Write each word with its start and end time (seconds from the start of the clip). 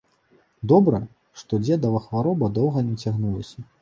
Добра, 0.71 1.01
што 1.41 1.59
дзедава 1.65 2.01
хвароба 2.07 2.51
доўга 2.57 2.79
не 2.89 2.95
цягнулася. 3.05 3.57